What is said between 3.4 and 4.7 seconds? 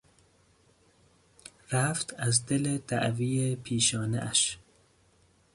پیشانهاش